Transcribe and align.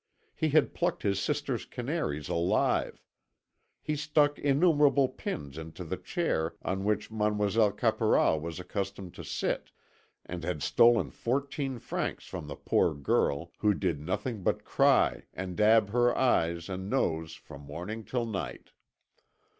He 0.33 0.49
had 0.49 0.73
plucked 0.73 1.03
his 1.03 1.19
sister's 1.21 1.63
canaries 1.63 2.27
alive; 2.27 3.03
he 3.83 3.95
stuck 3.95 4.39
innumerable 4.39 5.07
pins 5.07 5.59
into 5.59 5.83
the 5.83 5.95
chair 5.95 6.55
on 6.63 6.83
which 6.85 7.11
Mademoiselle 7.11 7.71
Caporal 7.71 8.39
was 8.41 8.59
accustomed 8.59 9.13
to 9.13 9.23
sit, 9.23 9.69
and 10.25 10.43
had 10.43 10.63
stolen 10.63 11.11
fourteen 11.11 11.77
francs 11.77 12.25
from 12.25 12.47
the 12.47 12.55
poor 12.55 12.95
girl, 12.95 13.51
who 13.59 13.75
did 13.75 13.99
nothing 13.99 14.41
but 14.41 14.65
cry 14.65 15.25
and 15.35 15.55
dab 15.57 15.91
her 15.91 16.17
eyes 16.17 16.67
and 16.67 16.89
nose 16.89 17.35
from 17.35 17.61
morning 17.61 18.03
till 18.03 18.25
night. 18.25 18.71